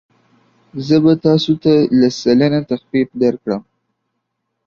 زه 0.85 0.95
به 1.03 1.13
تاسو 1.25 1.53
ته 1.63 1.73
لس 1.99 2.15
سلنه 2.23 2.59
تخفیف 2.71 3.09
درکړم. 3.21 3.61